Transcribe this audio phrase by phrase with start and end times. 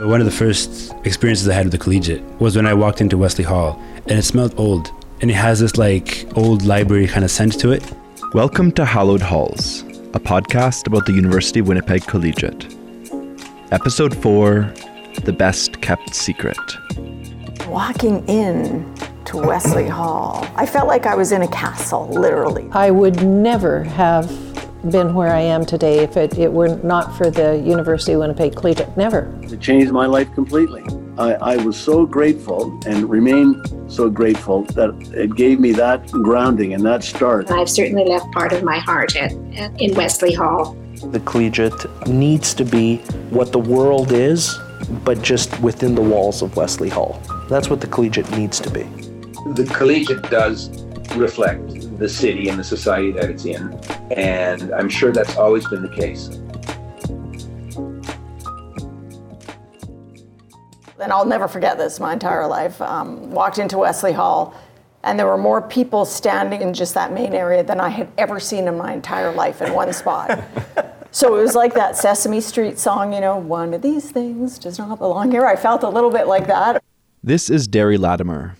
[0.00, 3.16] One of the first experiences I had with the collegiate was when I walked into
[3.16, 4.90] Wesley Hall and it smelled old
[5.22, 7.82] and it has this like old library kind of scent to it.
[8.34, 12.66] Welcome to Hallowed Halls, a podcast about the University of Winnipeg Collegiate.
[13.72, 14.70] Episode 4
[15.24, 16.58] The Best Kept Secret.
[17.66, 18.94] Walking in
[19.24, 22.68] to Wesley Hall, I felt like I was in a castle, literally.
[22.72, 24.30] I would never have
[24.90, 28.56] been where I am today if it, it were not for the University of Winnipeg
[28.56, 28.96] Collegiate.
[28.96, 29.32] Never.
[29.42, 30.84] It changed my life completely.
[31.18, 36.74] I, I was so grateful and remain so grateful that it gave me that grounding
[36.74, 37.50] and that start.
[37.50, 40.76] I've certainly left part of my heart at, at, in Wesley Hall.
[41.10, 42.96] The collegiate needs to be
[43.30, 44.58] what the world is,
[45.04, 47.20] but just within the walls of Wesley Hall.
[47.48, 48.82] That's what the collegiate needs to be.
[49.54, 50.82] The collegiate does
[51.14, 53.72] reflect the city and the society that it's in,
[54.10, 56.28] and I'm sure that's always been the case.
[60.98, 62.80] And I'll never forget this my entire life.
[62.80, 64.54] Um, walked into Wesley Hall,
[65.02, 68.40] and there were more people standing in just that main area than I had ever
[68.40, 70.42] seen in my entire life in one spot.
[71.10, 74.78] so it was like that Sesame Street song, you know, one of these things does
[74.78, 75.46] not belong here.
[75.46, 76.82] I felt a little bit like that.
[77.22, 78.56] This is Derry Latimer.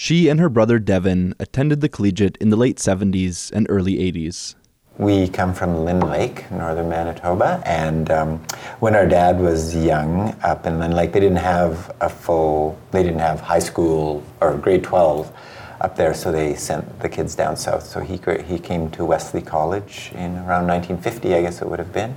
[0.00, 4.54] She and her brother Devin attended the collegiate in the late 70s and early 80s.
[4.96, 8.38] We come from Lynn Lake, northern Manitoba, and um,
[8.78, 13.02] when our dad was young up in Lynn Lake, they didn't have a full, they
[13.02, 15.32] didn't have high school or grade 12
[15.80, 17.84] up there, so they sent the kids down south.
[17.84, 21.92] So he, he came to Wesley College in around 1950, I guess it would have
[21.92, 22.14] been,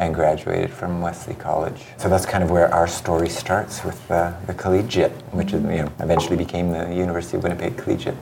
[0.00, 1.84] and graduated from Wesley College.
[1.98, 5.82] So that's kind of where our story starts with the, the collegiate, which is, you
[5.82, 8.16] know, eventually became the University of Winnipeg Collegiate.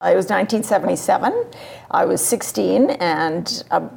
[0.00, 1.46] It was 1977.
[1.90, 3.88] I was 16 and uh,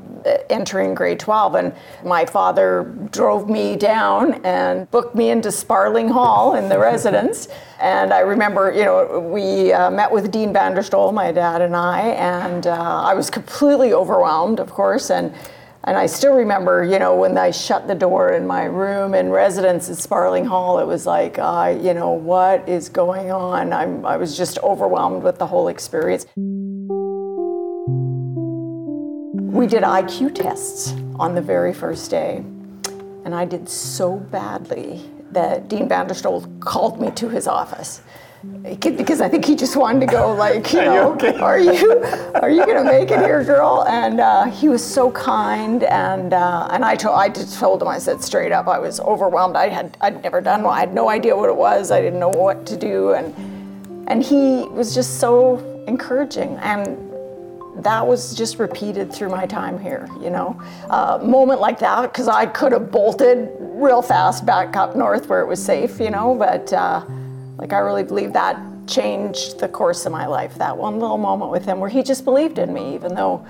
[0.50, 1.73] entering grade 12, and
[2.04, 7.50] my father drove me down and booked me into Sparling Hall in the residence.
[7.80, 12.00] And I remember, you know, we uh, met with Dean Vanderstol, my dad and I,
[12.00, 15.32] and uh, I was completely overwhelmed, of course, and
[15.83, 19.31] and I still remember, you know, when I shut the door in my room in
[19.31, 23.73] residence at Sparling Hall, it was like, uh, you know, what is going on?
[23.73, 26.27] I'm, I was just overwhelmed with the whole experience.
[29.55, 32.43] We did IQ tests on the very first day,
[33.25, 38.03] and I did so badly that Dean Vanderstol called me to his office
[38.63, 41.37] because I think he just wanted to go like, you know, are you, okay?
[41.39, 42.03] are you,
[42.35, 43.85] are you gonna make it here, girl?
[43.87, 47.87] And uh, he was so kind, and uh, and I told I just told him
[47.87, 49.55] I said straight up I was overwhelmed.
[49.55, 50.75] I had I'd never done one.
[50.75, 51.91] I had no idea what it was.
[51.91, 53.33] I didn't know what to do, and
[54.07, 57.08] and he was just so encouraging and.
[57.77, 60.61] That was just repeated through my time here, you know.
[60.89, 65.29] A uh, moment like that, because I could have bolted real fast back up north
[65.29, 67.03] where it was safe, you know, but uh,
[67.61, 70.55] like, I really believe that changed the course of my life.
[70.55, 73.45] That one little moment with him where he just believed in me, even though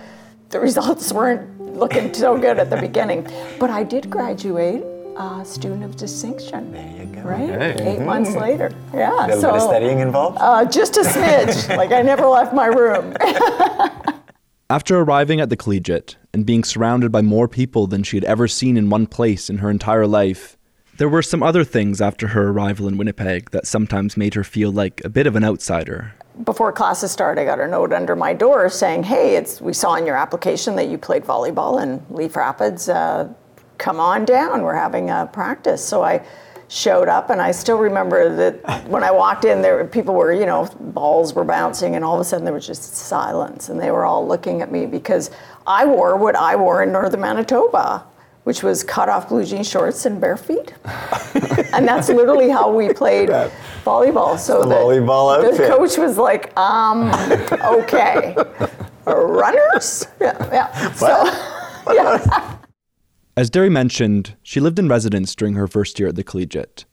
[0.50, 3.26] the results weren't looking so good at the beginning.
[3.58, 4.84] But I did graduate
[5.16, 6.74] uh, student of distinction.
[6.74, 7.22] There you go.
[7.22, 7.50] Right?
[7.50, 7.68] Okay.
[7.70, 8.06] 8 mm-hmm.
[8.06, 8.74] months later.
[8.94, 9.14] Yeah.
[9.14, 10.38] A little so, bit of studying involved?
[10.42, 11.78] Uh, just a smidge.
[11.78, 13.16] like I never left my room.
[14.70, 18.50] After arriving at the collegiate and being surrounded by more people than she had ever
[18.50, 20.58] seen in one place in her entire life,
[21.02, 24.72] there were some other things after her arrival in Winnipeg that sometimes made her feel
[24.72, 26.14] like a bit of an outsider.
[26.44, 29.96] Before classes started, I got a note under my door saying, "Hey, it's we saw
[29.96, 32.88] in your application that you played volleyball in Leaf Rapids.
[32.88, 33.30] Uh,
[33.80, 34.62] come on down.
[34.62, 36.22] We're having a practice." So I
[36.68, 40.46] showed up, and I still remember that when I walked in, there people were, you
[40.46, 43.90] know, balls were bouncing, and all of a sudden there was just silence, and they
[43.90, 45.32] were all looking at me because
[45.66, 48.06] I wore what I wore in northern Manitoba
[48.44, 50.74] which was cut off blue jean shorts and bare feet.
[51.74, 53.30] and that's literally how we played
[53.84, 54.38] volleyball.
[54.38, 57.12] So the, volleyball the coach was like, um,
[57.76, 58.36] okay,
[59.06, 60.08] runners?
[60.20, 60.92] Yeah, yeah.
[60.94, 61.08] So,
[61.94, 62.58] yeah.
[63.38, 66.86] As Derry mentioned, she lived in residence during her first year at the collegiate.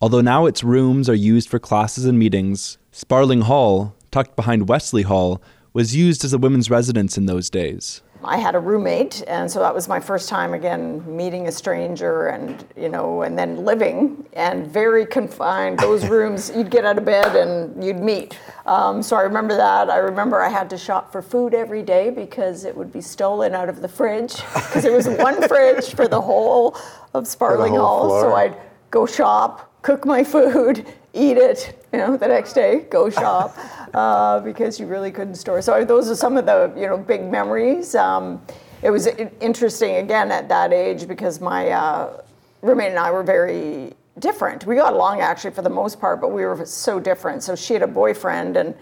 [0.00, 5.02] Although now its rooms are used for classes and meetings, Sparling Hall, tucked behind Wesley
[5.02, 5.40] Hall,
[5.72, 8.02] was used as a women's residence in those days.
[8.26, 12.28] I had a roommate, and so that was my first time again meeting a stranger,
[12.28, 15.78] and you know, and then living, and very confined.
[15.78, 18.38] Those rooms, you'd get out of bed and you'd meet.
[18.66, 19.90] Um, so I remember that.
[19.90, 23.54] I remember I had to shop for food every day because it would be stolen
[23.54, 26.76] out of the fridge because there was one fridge for the whole
[27.12, 28.08] of Sparling Hall.
[28.08, 28.22] Floor.
[28.22, 28.56] So I'd
[28.90, 33.56] go shop, cook my food, eat it, you know, the next day, go shop,
[33.94, 35.62] uh, because you really couldn't store.
[35.62, 37.94] So those are some of the, you know, big memories.
[37.94, 38.42] Um,
[38.82, 42.20] it was interesting again at that age because my uh,
[42.60, 44.66] Roommate and I were very different.
[44.66, 47.42] We got along actually for the most part, but we were so different.
[47.42, 48.74] So she had a boyfriend, and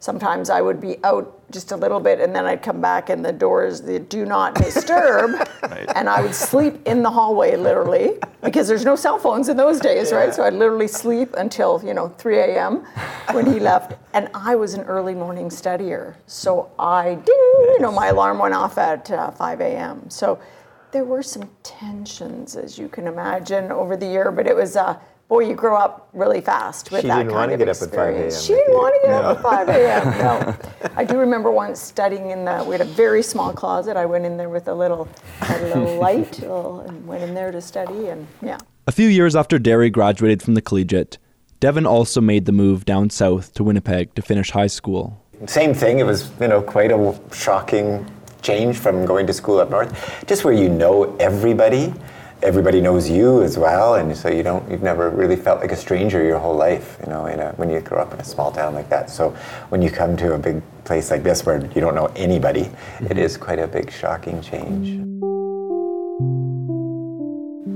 [0.00, 3.24] sometimes I would be out just a little bit, and then I'd come back, and
[3.24, 5.48] the doors, the do not disturb,
[5.94, 9.80] and I would sleep in the hallway literally because there's no cell phones in those
[9.80, 10.34] days, right?
[10.34, 12.86] So I'd literally sleep until you know 3 a.m.
[13.32, 17.92] when he left, and I was an early morning studier, so I ding, you know,
[17.92, 20.10] my alarm went off at uh, 5 a.m.
[20.10, 20.38] So
[20.90, 24.98] there were some tensions, as you can imagine, over the year, but it was, uh,
[25.28, 27.82] boy, you grow up really fast with She that didn't kind wanna of get up
[27.82, 28.24] at 5 a.m.
[28.24, 28.42] experience.
[28.42, 30.18] She didn't want to get up at 5 a.m.
[30.18, 30.90] No.
[30.96, 33.96] I do remember once studying in the, we had a very small closet.
[33.96, 35.08] I went in there with a little,
[35.40, 38.58] had a little light and went in there to study, and yeah.
[38.86, 41.18] A few years after Derry graduated from the collegiate,
[41.60, 45.22] Devin also made the move down south to Winnipeg to finish high school.
[45.46, 45.98] Same thing.
[45.98, 48.06] It was, you know, quite a shocking
[48.42, 51.92] change from going to school up north, just where you know everybody.
[52.40, 54.70] Everybody knows you as well, and so you don't.
[54.70, 57.26] You've never really felt like a stranger your whole life, you know.
[57.26, 59.30] In a, when you grow up in a small town like that, so
[59.70, 62.70] when you come to a big place like this where you don't know anybody, it
[63.00, 63.18] mm-hmm.
[63.18, 65.04] is quite a big shocking change.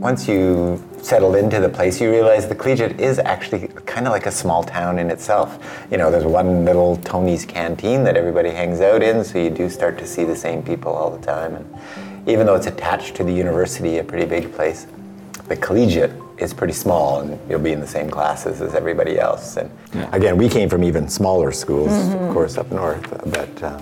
[0.00, 4.26] Once you settled into the place, you realize the collegiate is actually kind of like
[4.26, 5.58] a small town in itself.
[5.90, 9.68] You know, there's one little Tony's canteen that everybody hangs out in, so you do
[9.68, 11.56] start to see the same people all the time.
[11.56, 14.86] And even though it's attached to the university, a pretty big place,
[15.48, 19.56] the collegiate is pretty small, and you'll be in the same classes as everybody else.
[19.56, 19.70] And
[20.12, 23.62] again, we came from even smaller schools, of course, up north, but.
[23.62, 23.80] Uh,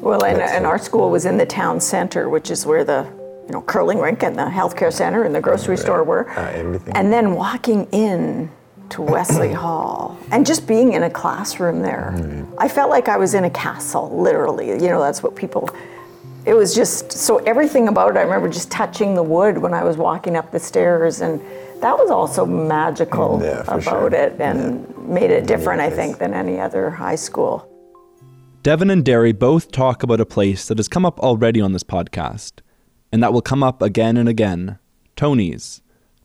[0.00, 3.06] Well, and, and our school was in the town center, which is where the
[3.46, 6.28] you know curling rink and the healthcare center and the grocery store were.
[6.30, 6.94] Uh, everything.
[6.96, 8.50] And then walking in
[8.90, 12.54] to Wesley Hall and just being in a classroom there, Mm-hmm.
[12.58, 14.68] I felt like I was in a castle, literally.
[14.70, 15.68] You know, that's what people.
[16.44, 18.18] It was just so everything about it.
[18.18, 21.40] I remember just touching the wood when I was walking up the stairs, and
[21.80, 24.14] that was also magical mm, Yeah, about sure.
[24.14, 27.68] it, and made it different, I think, than any other high school.
[28.64, 31.84] Devin and Derry both talk about a place that has come up already on this
[31.84, 32.54] podcast,
[33.12, 34.78] and that will come up again and again
[35.14, 35.80] Tony's,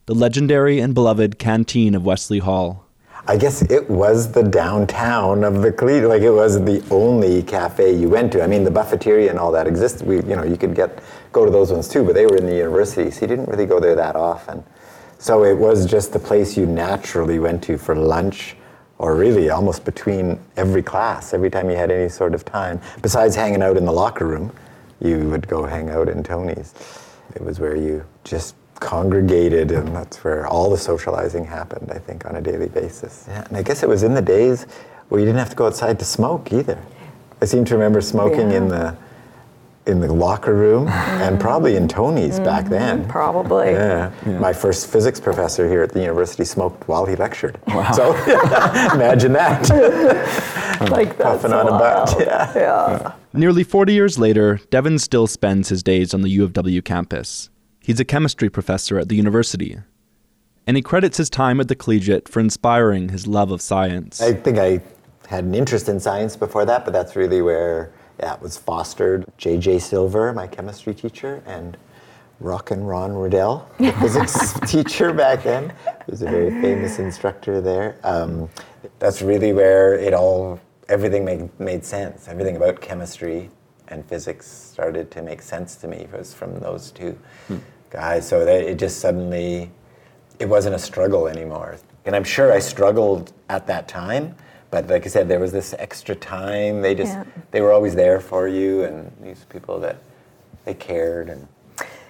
[0.07, 2.86] the legendary and beloved canteen of Wesley Hall.
[3.29, 6.07] I guess it was the downtown of the collegiate.
[6.07, 8.41] Like it was the only cafe you went to.
[8.41, 10.07] I mean, the buffeteria and all that existed.
[10.07, 11.03] We, you know, you could get
[11.33, 13.65] go to those ones too, but they were in the university, so you didn't really
[13.65, 14.63] go there that often.
[15.19, 18.55] So it was just the place you naturally went to for lunch,
[18.97, 21.33] or really almost between every class.
[21.33, 24.53] Every time you had any sort of time, besides hanging out in the locker room,
[25.01, 26.73] you would go hang out in Tony's.
[27.35, 32.25] It was where you just congregated, and that's where all the socializing happened, I think,
[32.25, 33.25] on a daily basis.
[33.27, 34.65] Yeah, and I guess it was in the days
[35.09, 36.81] where you didn't have to go outside to smoke either.
[37.41, 38.97] I seem to remember smoking in the
[39.87, 41.37] in the locker room and mm-hmm.
[41.37, 42.73] probably in Tony's back mm-hmm.
[42.73, 43.07] then.
[43.07, 43.71] Probably.
[43.71, 44.11] Yeah.
[44.25, 47.57] My first physics professor here at the university smoked while he lectured.
[47.67, 47.91] Wow.
[47.93, 48.13] So
[48.93, 50.53] imagine that.
[50.77, 52.09] Like that's Puffing on a butt.
[52.15, 52.21] wild.
[52.21, 52.53] Yeah.
[52.55, 53.11] Yeah.
[53.33, 57.49] Nearly 40 years later, Devin still spends his days on the U of W campus.
[57.87, 59.77] He's a chemistry professor at the university.
[60.67, 64.19] And he credits his time at the collegiate for inspiring his love of science.
[64.21, 64.81] I think I
[65.25, 69.23] had an interest in science before that, but that's really where that was fostered.
[69.37, 69.79] J.J.
[69.79, 71.77] Silver, my chemistry teacher, and
[72.41, 77.61] Rock and Ron Riddell, the physics teacher back then, who was a very famous instructor
[77.61, 77.95] there.
[78.03, 78.49] Um,
[78.99, 80.59] that's really where it all,
[80.89, 82.27] everything made, made sense.
[82.27, 83.49] Everything about chemistry
[83.87, 87.17] and physics started to make sense to me was from those two
[87.89, 88.27] guys.
[88.27, 89.71] So that it just suddenly,
[90.39, 91.77] it wasn't a struggle anymore.
[92.05, 94.35] And I'm sure I struggled at that time,
[94.71, 96.81] but like I said, there was this extra time.
[96.81, 97.23] They just, Yeah.
[97.51, 99.97] they were always there for you, and these people that
[100.65, 101.47] they cared and.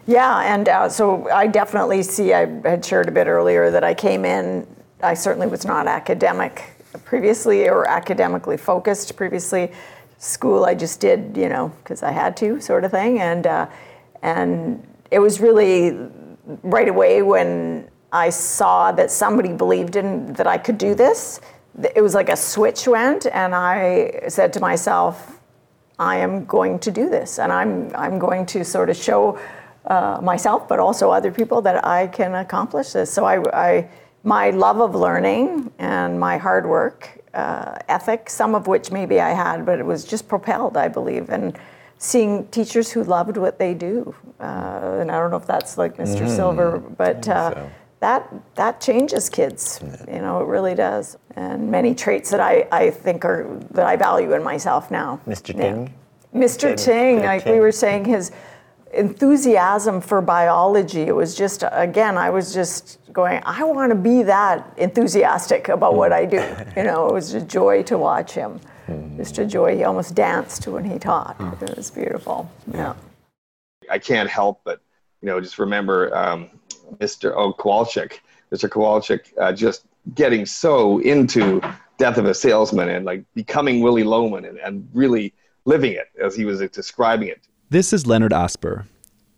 [0.06, 3.94] Yeah, and uh, so I definitely see, I had shared a bit earlier that I
[3.94, 4.66] came in,
[5.02, 6.64] I certainly was not academic
[7.04, 9.72] previously or academically focused previously.
[10.18, 13.20] School I just did, you know, because I had to, sort of thing.
[13.20, 13.68] And, uh,
[14.24, 15.98] and it was really
[16.64, 21.42] right away when I saw that somebody believed in that I could do this.
[21.96, 25.40] It was like a switch went, and I said to myself,
[26.00, 29.40] I am going to do this, and I'm I'm going to sort of show
[29.86, 33.12] uh, myself, but also other people that I can accomplish this.
[33.12, 33.90] So I, I
[34.24, 39.30] my love of learning and my hard work uh, ethic, some of which maybe I
[39.30, 41.58] had, but it was just propelled, I believe, and
[41.98, 44.14] seeing teachers who loved what they do.
[44.40, 46.28] Uh, and I don't know if that's like Mr.
[46.34, 47.28] Silver, but.
[47.28, 47.72] Uh, so.
[48.00, 52.92] that that changes kids you know it really does and many traits that i, I
[52.92, 55.50] think are that i value in myself now Mr.
[55.56, 55.62] Yeah.
[55.62, 55.94] Ting?
[56.36, 58.32] mr Ting, ting like we were saying his
[58.94, 61.04] enthusiasm for biology.
[61.04, 65.96] It was just, again, I was just going, I want to be that enthusiastic about
[65.96, 66.38] what I do.
[66.76, 68.60] You know, it was a joy to watch him.
[69.18, 69.76] Just a joy.
[69.76, 71.36] He almost danced when he taught.
[71.62, 72.50] It was beautiful.
[72.72, 72.94] Yeah.
[73.90, 74.82] I can't help but,
[75.22, 76.50] you know, just remember um,
[76.98, 77.34] Mr.
[77.36, 78.20] Oh, Kowalczyk,
[78.52, 78.70] Mr.
[78.70, 81.62] Kowalczyk, uh, just getting so into
[81.98, 85.34] Death of a Salesman and like becoming Willy Loman and, and really
[85.66, 87.48] living it as he was describing it.
[87.70, 88.86] This is Leonard Asper.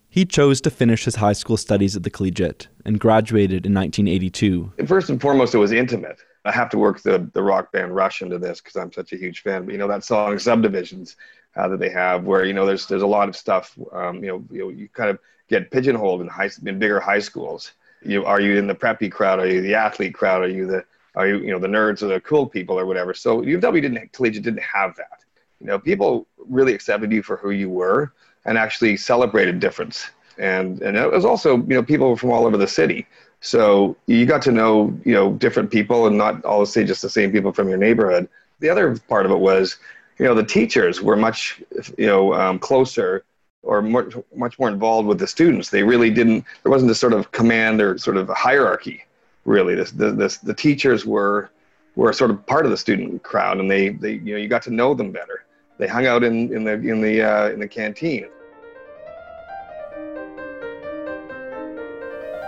[0.08, 4.72] He chose to finish his high school studies at the Collegiate and graduated in 1982.
[4.86, 6.18] First and foremost, it was intimate.
[6.44, 9.16] I have to work the, the rock band Rush into this because I'm such a
[9.16, 9.64] huge fan.
[9.64, 11.16] But you know that song Subdivisions
[11.56, 13.76] uh, that they have, where you know there's there's a lot of stuff.
[13.92, 17.18] Um, you know, you know, you kind of get pigeonholed in high in bigger high
[17.18, 17.72] schools.
[18.02, 19.40] You are you in the preppy crowd?
[19.40, 20.42] Are you the athlete crowd?
[20.42, 23.14] Are you the are you you know the nerds or the cool people or whatever?
[23.14, 25.24] So UW didn't collegiate didn't have that.
[25.60, 28.12] You know, people really accepted you for who you were
[28.46, 30.10] and actually celebrated difference.
[30.38, 33.06] And and it was also you know people from all over the city.
[33.40, 37.10] So you got to know you know different people and not all say just the
[37.10, 38.28] same people from your neighborhood.
[38.60, 39.76] The other part of it was
[40.20, 41.62] you know the teachers were much
[41.96, 43.24] you know um, closer
[43.62, 45.70] or more, much more involved with the students.
[45.70, 46.44] They really didn't.
[46.62, 49.02] There wasn't this sort of command or sort of a hierarchy.
[49.46, 51.50] Really, this, the, this, the teachers were
[51.96, 54.62] were sort of part of the student crowd, and they, they you know you got
[54.64, 55.44] to know them better.
[55.78, 58.28] They hung out in, in the in the uh, in the canteen.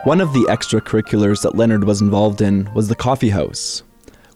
[0.04, 3.82] One of the extracurriculars that Leonard was involved in was the coffee house,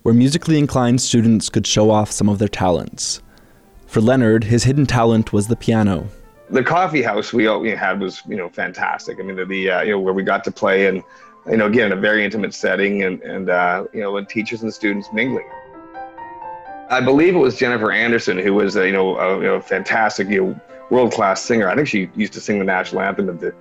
[0.05, 3.21] where musically inclined students could show off some of their talents.
[3.87, 6.09] For Leonard, his hidden talent was the piano.
[6.51, 9.19] The coffee house we, we had was you know fantastic.
[9.19, 11.03] I mean the, the uh, you know where we got to play and
[11.49, 15.09] you know again a very intimate setting and and uh, you know teachers and students
[15.13, 15.49] mingling.
[16.89, 20.29] I believe it was Jennifer Anderson who was a, you know a, you know fantastic
[20.29, 21.69] you know world class singer.
[21.69, 23.55] I think she used to sing the national anthem at the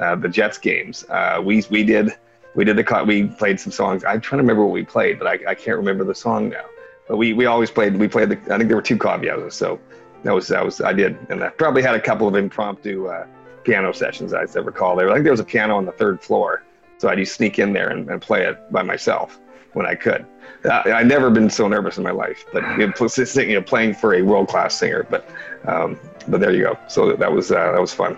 [0.00, 1.04] uh, the Jets games.
[1.10, 2.14] Uh, we we did
[2.54, 4.04] we did the we played some songs.
[4.04, 6.64] I'm trying to remember what we played, but I, I can't remember the song now.
[7.10, 9.80] But we, we always played we played the I think there were two coffee so
[10.22, 13.26] that was that was I did, and I probably had a couple of impromptu uh,
[13.64, 14.32] piano sessions.
[14.32, 15.10] I recall there.
[15.10, 16.62] I think there was a piano on the third floor,
[16.98, 19.40] so I'd just sneak in there and, and play it by myself
[19.72, 20.24] when I could.
[20.70, 24.22] I, I'd never been so nervous in my life, but you know playing for a
[24.22, 25.04] world class singer.
[25.10, 25.28] But
[25.64, 25.98] um,
[26.28, 26.78] but there you go.
[26.86, 28.16] So that was uh, that was fun.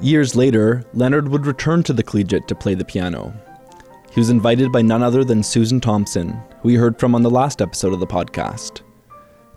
[0.00, 3.34] Years later, Leonard would return to the collegiate to play the piano.
[4.10, 6.30] He was invited by none other than Susan Thompson,
[6.62, 8.80] who we heard from on the last episode of the podcast,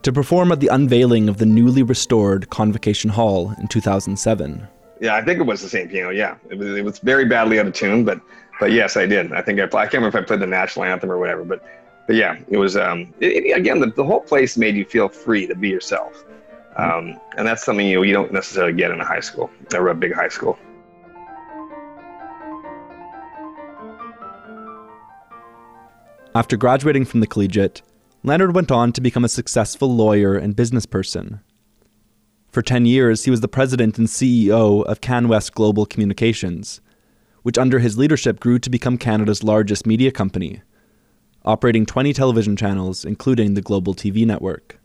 [0.03, 4.67] to perform at the unveiling of the newly restored Convocation Hall in 2007.
[5.01, 6.11] Yeah, I think it was the same piano.
[6.11, 8.21] Yeah, it was, it was very badly out of tune, but
[8.59, 9.33] but yes, I did.
[9.33, 11.65] I think I, I can't remember if I played the national anthem or whatever, but
[12.05, 12.77] but yeah, it was.
[12.77, 16.25] Um, it, it, again, the, the whole place made you feel free to be yourself.
[16.75, 19.95] Um, and that's something you, you don't necessarily get in a high school or a
[19.95, 20.57] big high school.
[26.35, 27.83] After graduating from the collegiate,
[28.23, 31.41] Leonard went on to become a successful lawyer and business person.
[32.49, 36.81] For 10 years, he was the president and CEO of CanWest Global Communications,
[37.43, 40.63] which under his leadership grew to become Canada's largest media company,
[41.45, 44.79] operating 20 television channels, including the Global TV network.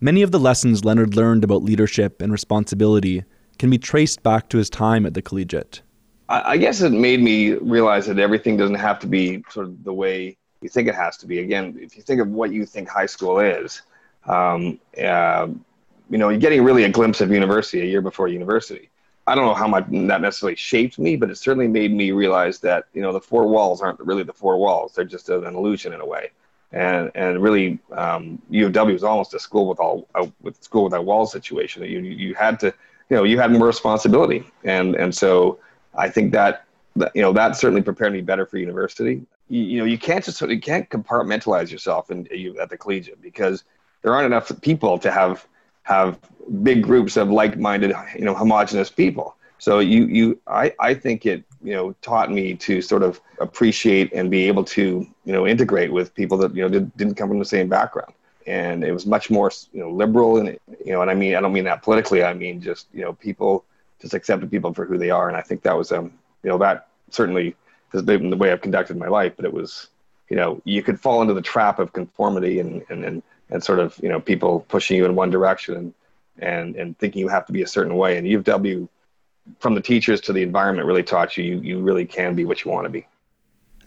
[0.00, 3.24] Many of the lessons Leonard learned about leadership and responsibility
[3.58, 5.82] can be traced back to his time at the collegiate.
[6.28, 9.92] I guess it made me realize that everything doesn't have to be sort of the
[9.92, 11.38] way you think it has to be.
[11.38, 13.82] Again, if you think of what you think high school is,
[14.26, 15.48] um, uh,
[16.10, 18.90] you know, you're getting really a glimpse of university a year before university.
[19.26, 22.58] I don't know how much that necessarily shaped me, but it certainly made me realize
[22.60, 25.92] that you know the four walls aren't really the four walls; they're just an illusion
[25.92, 26.30] in a way
[26.72, 30.62] and and really um, U of W was almost a school with all a, with
[30.62, 31.82] school without walls situation.
[31.84, 32.66] You you had to
[33.08, 35.58] you know you had more responsibility, and and so
[35.98, 36.64] I think that,
[36.96, 39.26] that you know that certainly prepared me better for university.
[39.48, 43.20] You, you know you can't just you can't compartmentalize yourself in you at the collegiate
[43.20, 43.64] because
[44.02, 45.46] there aren't enough people to have
[45.82, 46.18] have
[46.62, 49.36] big groups of like-minded you know homogenous people.
[49.58, 54.12] So you you I I think it you know taught me to sort of appreciate
[54.12, 57.28] and be able to you know integrate with people that you know did, didn't come
[57.28, 58.12] from the same background
[58.46, 61.40] and it was much more you know liberal and you know and i mean i
[61.40, 63.64] don't mean that politically i mean just you know people
[64.00, 66.12] just accepted people for who they are and i think that was um
[66.42, 67.54] you know that certainly
[67.92, 69.88] has been the way i've conducted my life but it was
[70.28, 73.78] you know you could fall into the trap of conformity and and and, and sort
[73.78, 75.94] of you know people pushing you in one direction and
[76.38, 78.88] and and thinking you have to be a certain way and u of w
[79.58, 82.64] from the teachers to the environment really taught you, you you really can be what
[82.64, 83.06] you want to be.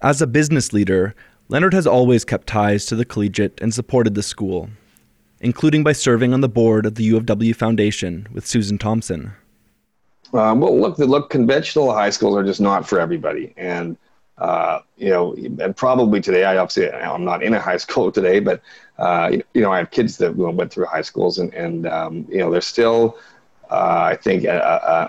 [0.01, 1.13] As a business leader,
[1.47, 4.69] Leonard has always kept ties to the collegiate and supported the school,
[5.39, 9.33] including by serving on the board of the U of W Foundation with Susan Thompson.
[10.33, 13.97] Uh, well, look, look, conventional high schools are just not for everybody, and
[14.37, 18.39] uh, you know, and probably today, I obviously I'm not in a high school today,
[18.39, 18.61] but
[18.97, 22.37] uh, you know, I have kids that went through high schools, and and um, you
[22.37, 23.17] know, there's still,
[23.69, 24.61] uh, I think, an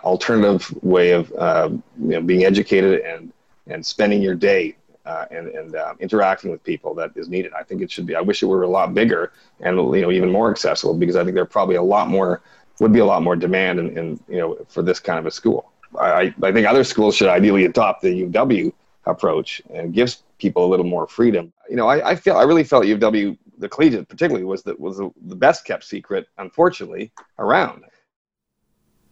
[0.03, 3.33] alternative way of uh, you know being educated and
[3.69, 4.77] and spending your day
[5.07, 7.53] uh, and and interacting with people that is needed.
[7.53, 8.17] I think it should be.
[8.17, 11.23] I wish it were a lot bigger and you know even more accessible because I
[11.23, 12.43] think there are probably a lot more
[12.83, 15.31] would be a lot more demand and in, you know for this kind of a
[15.31, 15.73] school.
[15.99, 18.73] I, I think other schools should ideally adopt the UW
[19.07, 21.53] approach and gives people a little more freedom.
[21.69, 24.99] You know, I, I feel I really felt UW the collegiate particularly was the was
[24.99, 27.85] the, the best kept secret, unfortunately, around.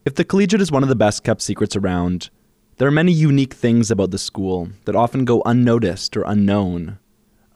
[0.04, 2.30] If the collegiate is one of the best kept secrets around,
[2.78, 6.98] there are many unique things about the school that often go unnoticed or unknown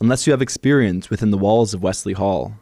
[0.01, 2.59] unless you have experience within the walls of Wesley Hall.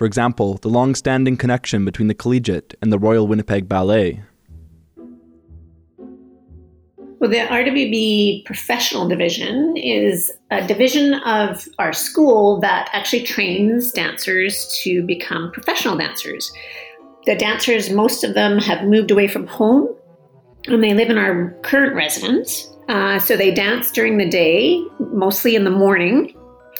[0.00, 4.22] For example, the long standing connection between the collegiate and the Royal Winnipeg Ballet.
[7.18, 14.74] Well, the RWB professional division is a division of our school that actually trains dancers
[14.82, 16.50] to become professional dancers.
[17.26, 19.94] The dancers, most of them have moved away from home
[20.66, 22.74] and they live in our current residence.
[22.88, 26.34] Uh, so they dance during the day, mostly in the morning,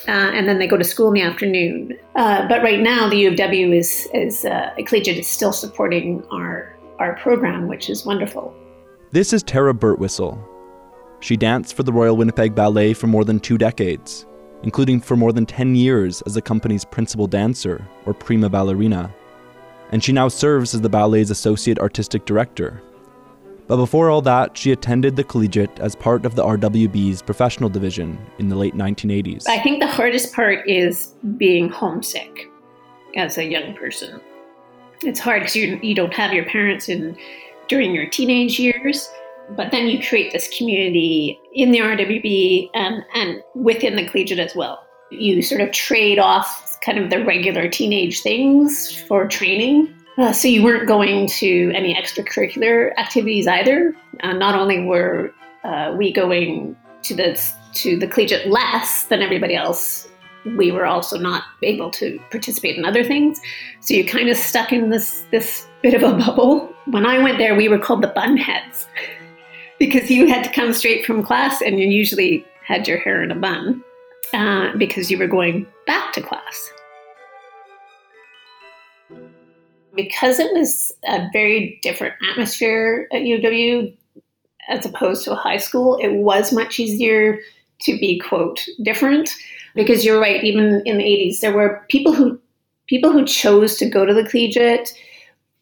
[0.09, 1.97] uh, and then they go to school in the afternoon.
[2.17, 6.25] Uh, but right now, the U of W is, is uh, collegiate is still supporting
[6.31, 8.55] our our program, which is wonderful.
[9.11, 10.39] This is Tara Birtwistle.
[11.21, 14.27] She danced for the Royal Winnipeg Ballet for more than two decades,
[14.63, 19.13] including for more than 10 years as the company's principal dancer, or prima ballerina.
[19.93, 22.83] And she now serves as the ballet's associate artistic director.
[23.71, 28.19] But before all that, she attended the collegiate as part of the RWB's professional division
[28.41, 29.45] in the late 1980s.
[29.47, 32.51] I think the hardest part is being homesick
[33.15, 34.21] as a young person.
[35.03, 37.17] It's hard because you, you don't have your parents in
[37.69, 39.09] during your teenage years,
[39.51, 44.57] but then you create this community in the RWB and, and within the collegiate as
[44.57, 44.85] well.
[45.13, 50.49] You sort of trade off kind of the regular teenage things for training uh, so
[50.49, 53.95] you weren't going to any extracurricular activities either.
[54.23, 55.33] Uh, not only were
[55.65, 57.41] uh, we going to the
[57.73, 60.09] to the collegiate less than everybody else,
[60.57, 63.41] we were also not able to participate in other things.
[63.81, 66.75] So you kind of stuck in this this bit of a bubble.
[66.87, 68.87] When I went there, we were called the bunheads
[69.79, 73.31] because you had to come straight from class, and you usually had your hair in
[73.31, 73.83] a bun
[74.35, 76.73] uh, because you were going back to class
[79.95, 83.97] because it was a very different atmosphere at UW
[84.69, 87.39] as opposed to a high school, it was much easier
[87.81, 89.31] to be quote different.
[89.75, 92.41] Because you're right even in the 80s there were people who
[92.89, 94.93] people who chose to go to the collegiate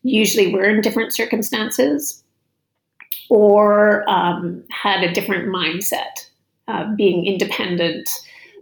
[0.02, 2.24] usually were in different circumstances
[3.28, 6.26] or um, had a different mindset
[6.68, 8.08] uh, being independent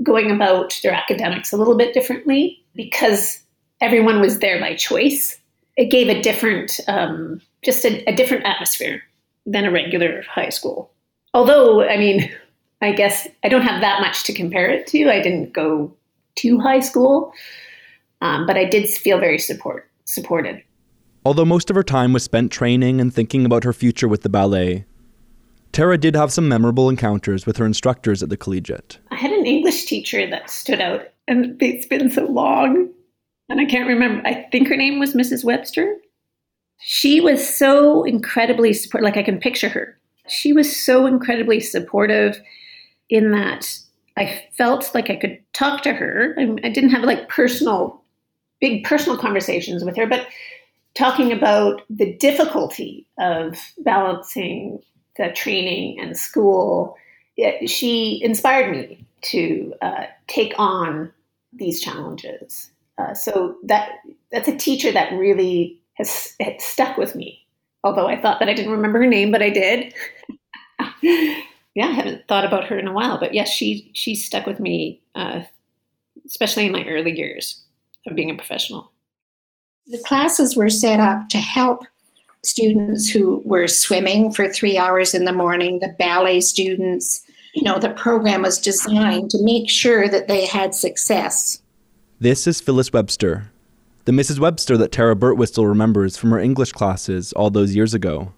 [0.02, 3.40] going about their academics a little bit differently because
[3.81, 5.38] everyone was there by choice
[5.76, 9.02] it gave a different, um, just a, a different atmosphere
[9.44, 10.90] than a regular high school.
[11.34, 12.30] Although, I mean,
[12.80, 15.10] I guess I don't have that much to compare it to.
[15.10, 15.94] I didn't go
[16.36, 17.32] to high school,
[18.20, 20.62] um, but I did feel very support supported.
[21.24, 24.28] Although most of her time was spent training and thinking about her future with the
[24.28, 24.84] ballet,
[25.72, 28.98] Tara did have some memorable encounters with her instructors at the collegiate.
[29.10, 32.90] I had an English teacher that stood out, and it's been so long
[33.48, 34.26] and I can't remember.
[34.26, 35.44] I think her name was Mrs.
[35.44, 35.96] Webster.
[36.78, 39.04] She was so incredibly supportive.
[39.04, 39.98] Like I can picture her.
[40.28, 42.40] She was so incredibly supportive
[43.09, 43.78] in that
[44.16, 46.35] I felt like I could talk to her.
[46.38, 48.02] I, I didn't have like personal,
[48.61, 50.26] big personal conversations with her, but
[50.94, 54.80] talking about the difficulty of balancing
[55.16, 56.96] the training and school,
[57.37, 61.12] it, she inspired me to uh, take on
[61.52, 63.90] these challenges uh, so that
[64.32, 67.46] that's a teacher that really has, stuck with me.
[67.85, 69.94] Although I thought that I didn't remember her name, but I did.
[71.02, 74.61] yeah, I haven't thought about her in a while, but yes, she she stuck with
[74.61, 75.42] me, uh,
[76.24, 77.62] especially in my early years
[78.06, 78.90] of being a professional.
[79.87, 81.85] The classes were set up to help
[82.44, 87.22] students who were swimming for three hours in the morning, the ballet students.
[87.54, 91.61] You know, the program was designed to make sure that they had success.
[92.18, 93.52] This is Phyllis Webster,
[94.07, 94.38] the Mrs.
[94.38, 98.33] Webster that Tara Birtwistle remembers from her English classes all those years ago.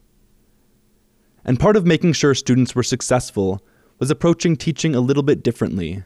[1.44, 3.62] And part of making sure students were successful
[4.00, 6.02] was approaching teaching a little bit differently.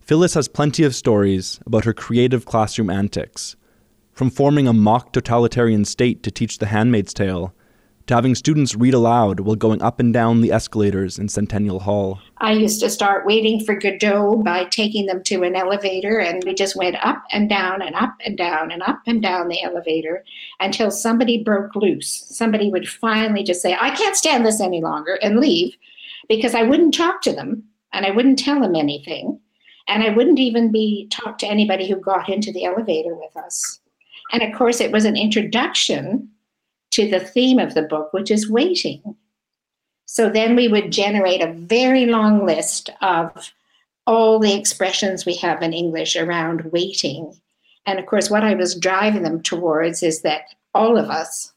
[0.00, 3.56] Phyllis has plenty of stories about her creative classroom antics,
[4.14, 7.54] from forming a mock totalitarian state to teach The Handmaid's Tale,
[8.06, 12.20] to having students read aloud while going up and down the escalators in Centennial Hall.
[12.38, 16.54] I used to start waiting for Godot by taking them to an elevator, and we
[16.54, 20.24] just went up and down and up and down and up and down the elevator
[20.60, 22.26] until somebody broke loose.
[22.28, 25.74] Somebody would finally just say, I can't stand this any longer, and leave
[26.28, 29.40] because I wouldn't talk to them and I wouldn't tell them anything.
[29.88, 33.80] And I wouldn't even be talk to anybody who got into the elevator with us.
[34.32, 36.28] And of course, it was an introduction
[36.96, 39.16] to the theme of the book, which is waiting.
[40.06, 43.52] So then we would generate a very long list of
[44.06, 47.38] all the expressions we have in English around waiting.
[47.84, 51.52] And of course, what I was driving them towards is that all of us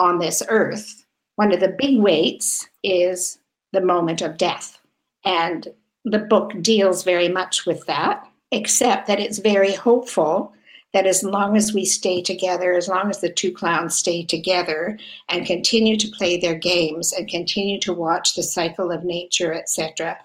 [0.00, 3.38] on this earth, one of the big weights is
[3.72, 4.80] the moment of death.
[5.24, 5.68] And
[6.04, 10.52] the book deals very much with that, except that it's very hopeful
[10.92, 14.98] that as long as we stay together, as long as the two clowns stay together
[15.28, 20.18] and continue to play their games and continue to watch the cycle of nature, etc.,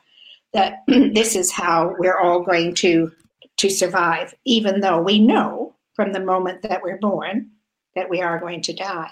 [0.53, 3.11] that this is how we're all going to
[3.57, 7.49] to survive, even though we know from the moment that we're born
[7.95, 9.09] that we are going to die.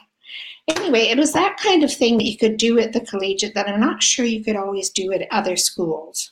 [0.67, 3.67] Anyway, it was that kind of thing that you could do at the collegiate that
[3.67, 6.31] I'm not sure you could always do at other schools.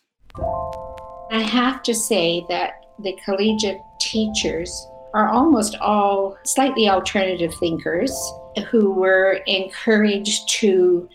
[1.31, 8.11] I have to say that the collegiate teachers are almost all slightly alternative thinkers
[8.69, 11.07] who were encouraged to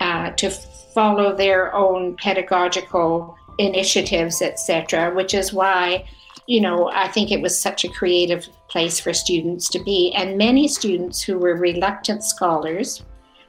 [0.00, 5.14] uh, to follow their own pedagogical initiatives, etc.
[5.14, 6.04] Which is why,
[6.46, 10.36] you know, I think it was such a creative place for students to be, and
[10.36, 13.02] many students who were reluctant scholars,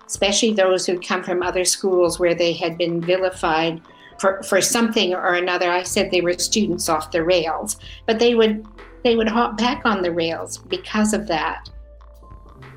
[0.06, 3.82] especially those who'd come from other schools where they had been vilified
[4.20, 5.70] for, for something or another.
[5.70, 8.66] I said they were students off the rails, but they would
[9.04, 11.70] they would hop back on the rails because of that.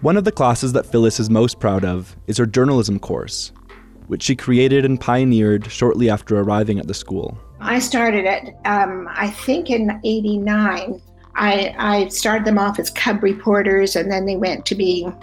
[0.01, 3.53] One of the classes that Phyllis is most proud of is her journalism course,
[4.07, 7.39] which she created and pioneered shortly after arriving at the school.
[7.61, 11.03] I started it, um, I think, in '89.
[11.37, 15.15] I, I started them off as cub reporters, and then they went to being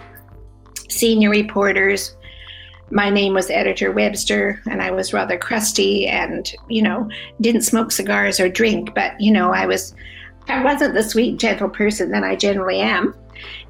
[0.88, 2.16] senior reporters.
[2.90, 7.92] My name was Editor Webster, and I was rather crusty and, you know, didn't smoke
[7.92, 9.94] cigars or drink, but, you know, I was
[10.48, 13.14] I wasn't the sweet, gentle person that I generally am.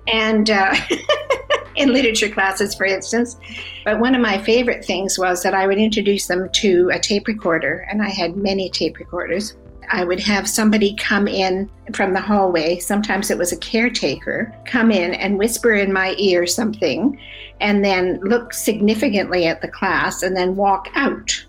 [0.07, 0.75] And uh,
[1.79, 3.37] in literature classes, for instance.
[3.85, 7.27] But one of my favorite things was that I would introduce them to a tape
[7.27, 9.57] recorder, and I had many tape recorders.
[9.91, 14.91] I would have somebody come in from the hallway, sometimes it was a caretaker, come
[14.91, 17.19] in and whisper in my ear something,
[17.61, 21.47] and then look significantly at the class, and then walk out.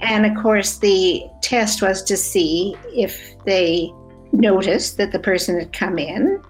[0.00, 3.92] And of course, the test was to see if they
[4.32, 6.42] noticed that the person had come in.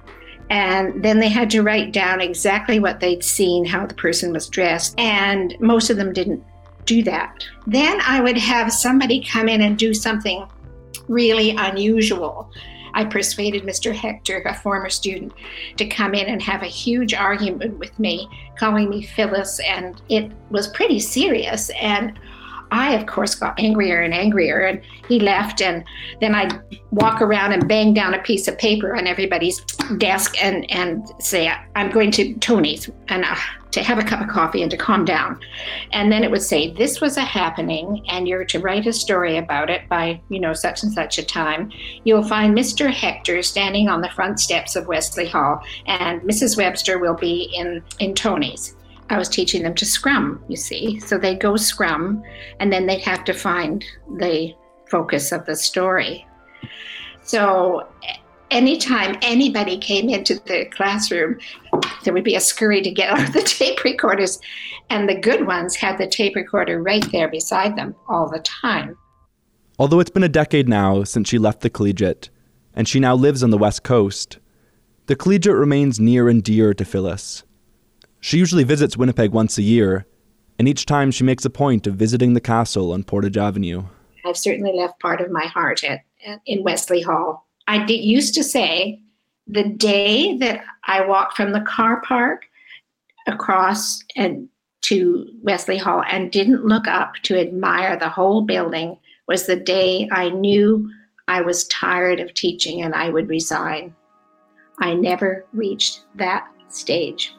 [0.50, 4.48] And then they had to write down exactly what they'd seen, how the person was
[4.48, 4.94] dressed.
[4.98, 6.44] And most of them didn't
[6.84, 7.46] do that.
[7.66, 10.46] Then I would have somebody come in and do something
[11.08, 12.50] really unusual.
[12.94, 13.94] I persuaded Mr.
[13.94, 15.32] Hector, a former student,
[15.76, 20.30] to come in and have a huge argument with me, calling me Phyllis, and it
[20.50, 21.70] was pretty serious.
[21.80, 22.18] And
[22.72, 25.60] I, of course, got angrier and angrier, and he left.
[25.60, 25.84] And
[26.20, 26.58] then I'd
[26.90, 29.60] walk around and bang down a piece of paper on everybody's
[29.98, 33.36] desk and, and say, I'm going to Tony's and uh,
[33.72, 35.38] to have a cup of coffee and to calm down.
[35.92, 39.36] And then it would say, This was a happening, and you're to write a story
[39.36, 41.70] about it by, you know, such and such a time.
[42.04, 42.90] You'll find Mr.
[42.90, 46.56] Hector standing on the front steps of Wesley Hall, and Mrs.
[46.56, 48.74] Webster will be in, in Tony's.
[49.10, 50.98] I was teaching them to scrum, you see.
[51.00, 52.22] So they'd go scrum
[52.60, 53.84] and then they'd have to find
[54.18, 54.54] the
[54.88, 56.26] focus of the story.
[57.22, 57.88] So
[58.50, 61.38] anytime anybody came into the classroom,
[62.04, 64.38] there would be a scurry to get out of the tape recorders.
[64.90, 68.96] And the good ones had the tape recorder right there beside them all the time.
[69.78, 72.28] Although it's been a decade now since she left the collegiate,
[72.74, 74.38] and she now lives on the West Coast,
[75.06, 77.42] the collegiate remains near and dear to Phyllis.
[78.22, 80.06] She usually visits Winnipeg once a year,
[80.56, 83.82] and each time she makes a point of visiting the castle on Portage Avenue.
[84.24, 87.48] I've certainly left part of my heart at, at in Wesley Hall.
[87.66, 89.02] I did, used to say
[89.48, 92.44] the day that I walked from the car park
[93.26, 94.48] across and
[94.82, 100.08] to Wesley Hall and didn't look up to admire the whole building was the day
[100.12, 100.88] I knew
[101.26, 103.96] I was tired of teaching and I would resign.
[104.78, 107.34] I never reached that stage.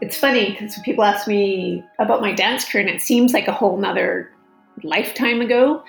[0.00, 3.48] It's funny because when people ask me about my dance career, and it seems like
[3.48, 4.30] a whole nother
[4.82, 5.82] lifetime ago.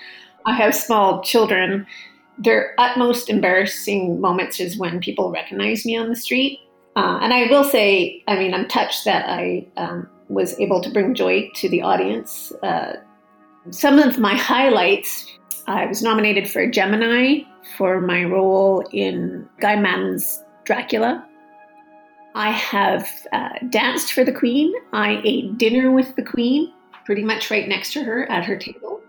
[0.44, 1.86] I have small children,
[2.38, 6.58] their utmost embarrassing moments is when people recognize me on the street.
[6.96, 10.90] Uh, and I will say, I mean, I'm touched that I um, was able to
[10.90, 12.52] bring joy to the audience.
[12.62, 12.94] Uh,
[13.70, 15.26] some of my highlights
[15.66, 17.42] I was nominated for a Gemini
[17.76, 21.26] for my role in Guy Maddin's Dracula.
[22.34, 24.72] I have uh, danced for the Queen.
[24.92, 26.72] I ate dinner with the Queen,
[27.04, 29.00] pretty much right next to her at her table.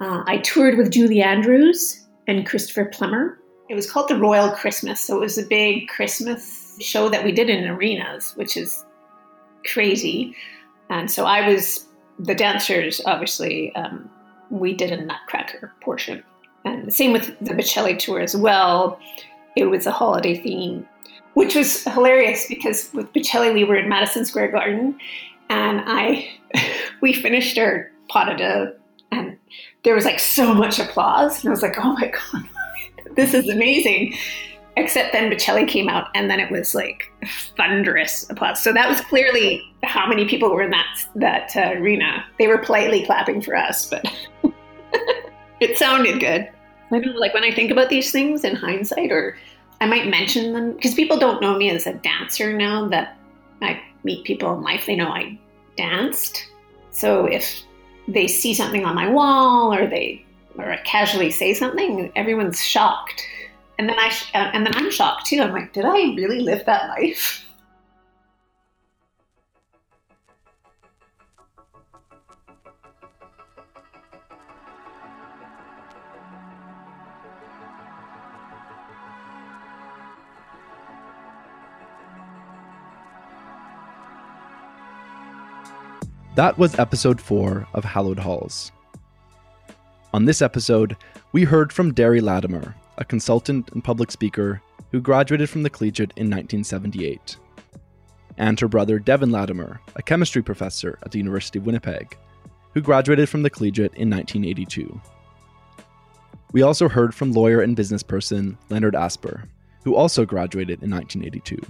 [0.00, 3.38] Uh, I toured with Julie Andrews and Christopher Plummer.
[3.68, 7.32] It was called the Royal Christmas, so it was a big Christmas show that we
[7.32, 8.84] did in arenas, which is
[9.66, 10.34] crazy.
[10.88, 11.86] And so I was
[12.18, 14.08] the dancers, obviously, um,
[14.50, 16.22] we did a Nutcracker portion.
[16.64, 18.98] And the same with the Bocelli tour as well.
[19.56, 20.86] It was a holiday theme,
[21.38, 24.98] which was hilarious because with Bocelli we were in Madison Square Garden,
[25.48, 26.28] and I
[27.00, 28.74] we finished our pas de
[29.12, 29.38] and
[29.84, 32.48] there was like so much applause, and I was like, oh my god,
[33.14, 34.16] this is amazing.
[34.76, 37.04] Except then Bocelli came out, and then it was like
[37.56, 38.60] thunderous applause.
[38.60, 42.24] So that was clearly how many people were in that that uh, arena.
[42.40, 44.04] They were politely clapping for us, but
[45.60, 46.50] it sounded good.
[46.90, 49.36] I don't know, like when I think about these things in hindsight, or
[49.80, 53.16] I might mention them because people don't know me as a dancer now that
[53.62, 55.38] I meet people in life, they know I
[55.76, 56.46] danced.
[56.90, 57.62] So if
[58.08, 60.24] they see something on my wall or they
[60.56, 63.24] or I casually say something, everyone's shocked
[63.78, 65.40] and then I and then I'm shocked too.
[65.40, 67.44] I'm like, did I really live that life?
[86.38, 88.70] That was episode 4 of Hallowed Halls.
[90.14, 90.96] On this episode,
[91.32, 96.12] we heard from Derry Latimer, a consultant and public speaker who graduated from the collegiate
[96.14, 97.38] in 1978,
[98.36, 102.16] and her brother Devin Latimer, a chemistry professor at the University of Winnipeg,
[102.72, 105.00] who graduated from the collegiate in 1982.
[106.52, 109.42] We also heard from lawyer and businessperson Leonard Asper,
[109.82, 111.60] who also graduated in 1982.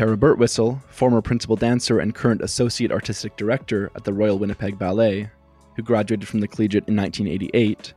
[0.00, 5.30] Tara Birtwistle, former principal dancer and current associate artistic director at the Royal Winnipeg Ballet,
[5.76, 7.92] who graduated from the collegiate in 1988,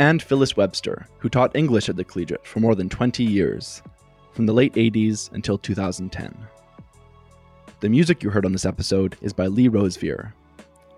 [0.00, 3.80] and Phyllis Webster, who taught English at the Collegiate for more than 20 years,
[4.32, 6.36] from the late 80s until 2010.
[7.78, 10.32] The music you heard on this episode is by Lee Rosevere,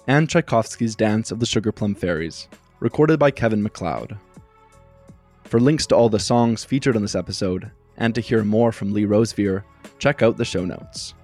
[0.07, 2.49] and Tchaikovsky's Dance of the Sugar Plum Fairies,
[2.81, 4.17] recorded by Kevin MacLeod.
[5.45, 8.93] For links to all the songs featured on this episode, and to hear more from
[8.93, 9.65] Lee Rosevere,
[9.99, 11.15] check out the show notes.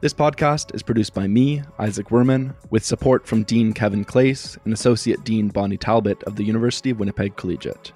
[0.00, 4.72] This podcast is produced by me, Isaac Werman, with support from Dean Kevin Clace and
[4.72, 7.92] Associate Dean Bonnie Talbot of the University of Winnipeg Collegiate.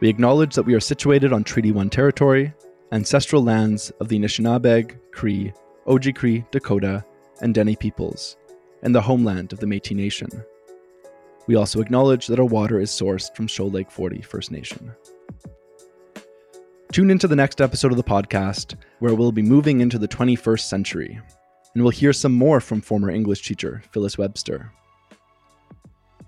[0.00, 2.54] We acknowledge that we are situated on Treaty 1 territory,
[2.92, 5.52] ancestral lands of the Anishinaabeg, Cree,
[5.86, 7.04] Oji-Cree, Dakota,
[7.42, 8.38] and Dene peoples,
[8.82, 10.30] and the homeland of the Métis Nation.
[11.46, 14.94] We also acknowledge that our water is sourced from Shoal Lake 40 First Nation.
[16.98, 20.62] Tune into the next episode of the podcast, where we'll be moving into the 21st
[20.62, 21.20] century,
[21.72, 24.72] and we'll hear some more from former English teacher Phyllis Webster.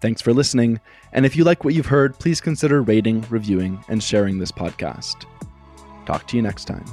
[0.00, 0.78] Thanks for listening,
[1.12, 5.26] and if you like what you've heard, please consider rating, reviewing, and sharing this podcast.
[6.06, 6.84] Talk to you next time.